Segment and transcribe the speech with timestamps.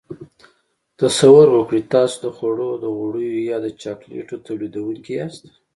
[1.01, 5.43] تصور وکړئ تاسو د خوړو د غوړیو یا د چاکلیټو تولیدوونکي یاست.